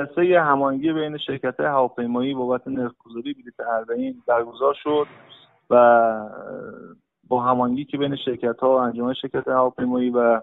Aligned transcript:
جلسه 0.00 0.40
هماهنگی 0.40 0.92
بین 0.92 1.18
شرکت 1.18 1.60
هواپیمایی 1.60 2.34
بابت 2.34 2.68
نرخگذاری 2.68 3.34
بلیط 3.34 3.60
اربعین 3.60 4.22
برگزار 4.26 4.74
شد 4.82 5.06
و 5.70 6.28
با 7.28 7.42
هماهنگی 7.42 7.84
که 7.84 7.98
بین 7.98 8.16
شرکت 8.16 8.60
ها 8.60 8.70
و 8.70 8.74
انجمن 8.74 9.14
شرکت 9.14 9.48
هواپیمایی 9.48 10.10
و 10.10 10.40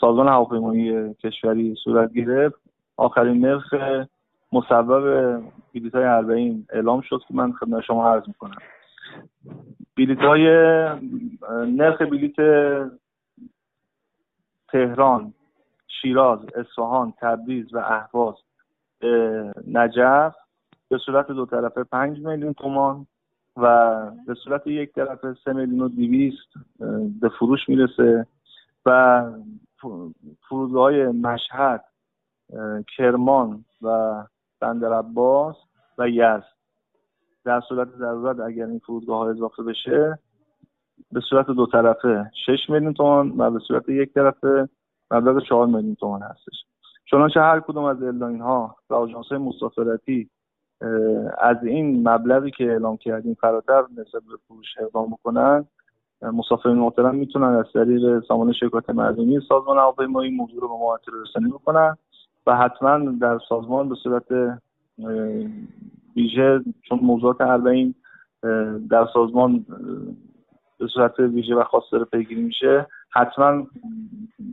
سازمان 0.00 0.28
هواپیمایی 0.28 1.14
کشوری 1.14 1.74
صورت 1.84 2.12
گرفت 2.12 2.60
آخرین 2.96 3.46
نرخ 3.46 3.74
مصوب 4.52 5.02
بلیط 5.74 5.94
های 5.94 6.04
اربعین 6.04 6.66
اعلام 6.70 7.00
شد 7.00 7.20
که 7.28 7.34
من 7.34 7.52
خدمت 7.52 7.84
شما 7.84 8.08
عرض 8.08 8.28
می‌کنم. 8.28 8.58
بلیط 9.96 10.18
های 10.18 10.44
نرخ 11.50 12.02
بلیط 12.02 12.40
تهران 14.68 15.34
شیراز 16.02 16.38
اصفهان 16.54 17.12
تبریز 17.18 17.74
و 17.74 17.78
اهواز 17.78 18.34
نجف 19.66 20.34
به 20.88 20.98
صورت 20.98 21.26
دو 21.26 21.46
طرفه 21.46 21.84
پنج 21.84 22.18
میلیون 22.18 22.52
تومان 22.52 23.06
و 23.56 23.96
به 24.26 24.34
صورت 24.34 24.66
یک 24.66 24.92
طرفه 24.92 25.36
سه 25.44 25.52
میلیون 25.52 25.80
و 25.80 25.88
دیویست 25.88 26.48
به 27.20 27.28
فروش 27.28 27.68
می‌رسه 27.68 28.26
و 28.86 29.22
فرودگاه 30.48 30.82
های 30.82 31.06
مشهد 31.06 31.84
کرمان 32.96 33.64
و 33.82 34.14
بندر 34.60 34.92
عباس 34.92 35.56
و 35.98 36.08
یزد. 36.08 36.44
در 37.44 37.60
صورت 37.60 37.88
ضرورت 37.88 38.40
اگر 38.40 38.66
این 38.66 38.78
فرودگاه 38.78 39.18
ها 39.18 39.30
اضافه 39.30 39.62
بشه 39.62 40.18
به 41.12 41.20
صورت 41.30 41.46
دو 41.46 41.66
طرفه 41.66 42.30
6 42.46 42.70
میلیون 42.70 42.94
تومان 42.94 43.34
و 43.38 43.50
به 43.50 43.58
صورت 43.58 43.88
یک 43.88 44.12
طرفه 44.12 44.68
مبلغ 45.10 45.42
4 45.48 45.66
میلیون 45.66 45.94
تومان 45.94 46.22
هستش. 46.22 46.64
چنانچه 47.10 47.40
هر 47.40 47.60
کدوم 47.60 47.84
از 47.84 48.02
airline 48.02 48.40
ها 48.40 48.76
و 48.90 48.94
آژانس 48.94 49.26
های 49.26 49.38
مسافرتی 49.38 50.30
از 51.38 51.56
این 51.64 52.08
مبلغی 52.08 52.50
که 52.50 52.64
اعلام 52.64 52.96
کردیم 52.96 53.36
فراتر 53.40 53.82
نسبت 53.96 54.22
به 54.22 54.36
فروش 54.48 54.66
اقدام 54.80 55.10
بکنن 55.10 55.64
مسافرین 56.22 56.76
محترم 56.76 57.14
می‌تونن 57.14 57.46
از 57.46 57.64
طریق 57.74 58.24
سامانه 58.24 58.52
شکایات 58.52 58.90
مردمی 58.90 59.40
سازمان 59.48 59.78
هواپیمایی 59.78 60.30
موضوع 60.30 60.60
رو 60.60 60.68
به 60.68 60.74
ما 60.74 60.98
رسانی 61.22 61.50
بکنن 61.50 61.96
و 62.46 62.56
حتما 62.56 62.98
در 62.98 63.38
سازمان 63.48 63.88
به 63.88 63.94
صورت 63.94 64.58
ویژه 66.16 66.60
چون 66.82 66.98
موضوعات 67.02 67.40
اربعین 67.40 67.94
در 68.90 69.06
سازمان 69.14 69.66
به 70.78 70.86
صورت 70.86 71.18
ویژه 71.18 71.54
و 71.54 71.64
خاص 71.64 71.82
داره 71.92 72.04
پیگیری 72.04 72.42
میشه 72.42 72.86
حتما 73.10 73.66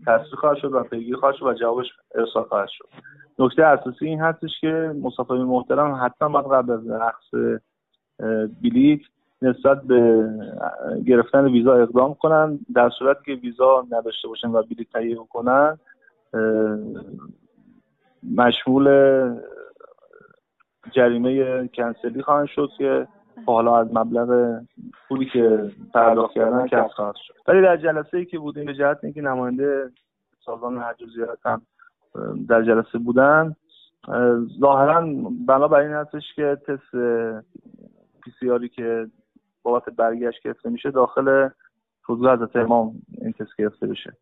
تصدیق 0.08 0.39
خواهد 0.39 0.58
شد 0.58 0.73
و 0.73 0.83
پیگیری 0.83 1.16
خواهد 1.16 1.36
شد 1.36 1.45
و 1.45 1.53
جوابش 1.53 1.88
ارسال 2.16 2.44
خواهد 2.44 2.67
شد. 2.67 2.86
نکته 3.39 3.63
اساسی 3.63 4.05
این 4.05 4.22
هستش 4.22 4.52
که 4.61 4.95
مسافرین 5.03 5.44
محترم 5.44 5.99
حتما 6.03 6.41
باید 6.41 6.45
قبل 6.45 6.72
از 6.72 6.89
رقص 6.89 7.59
بلیت 8.64 8.99
نسبت 9.41 9.81
به 9.83 10.30
گرفتن 11.05 11.45
ویزا 11.45 11.73
اقدام 11.73 12.14
کنن 12.14 12.59
در 12.75 12.89
صورت 12.89 13.23
که 13.23 13.31
ویزا 13.31 13.86
نداشته 13.91 14.27
باشن 14.27 14.47
و 14.47 14.64
بلیت 14.64 14.91
تهیه 14.94 15.17
کنن 15.30 15.77
مشمول 18.36 18.88
جریمه 20.92 21.67
کنسلی 21.67 22.21
خواهند 22.21 22.47
شد 22.47 22.69
که 22.77 23.08
حالا 23.45 23.77
از 23.77 23.88
مبلغ 23.94 24.59
پولی 25.08 25.25
که 25.25 25.72
پرداخت 25.94 26.33
کردن 26.33 26.67
کسب 26.67 26.88
خواهد 26.88 27.16
شد. 27.16 27.33
ولی 27.47 27.61
در 27.61 27.77
جلسه 27.77 28.17
ای 28.17 28.25
که 28.25 28.39
بودیم 28.39 28.66
به 28.66 28.73
جهت 28.73 29.00
اینکه 29.03 29.22
نماینده 29.22 29.91
سازمان 30.45 30.77
حج 30.77 31.03
و 31.03 31.05
زیارت 31.08 31.45
هم 31.45 31.61
در 32.49 32.64
جلسه 32.64 32.97
بودن 32.97 33.55
ظاهرا 34.59 35.08
بنابر 35.47 35.80
این 35.80 35.91
هستش 35.91 36.23
که 36.36 36.58
تست 36.67 36.95
پی 38.39 38.69
که 38.69 39.08
بابت 39.64 39.89
برگشت 39.89 40.44
گرفته 40.44 40.69
میشه 40.69 40.91
داخل 40.91 41.49
فرودگاه 42.02 42.36
حضرت 42.36 42.55
امام 42.55 42.93
این 43.21 43.32
تست 43.32 43.55
گرفته 43.58 43.87
بشه. 43.87 44.17